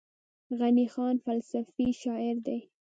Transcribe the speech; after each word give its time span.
غني 0.59 0.85
خان 0.93 1.15
فلسفي 1.25 1.87
شاعر 2.01 2.35
دی. 2.47 2.59